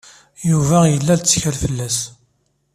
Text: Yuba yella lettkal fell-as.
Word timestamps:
Yuba 0.49 0.77
yella 0.91 1.13
lettkal 1.19 1.55
fell-as. 1.63 1.97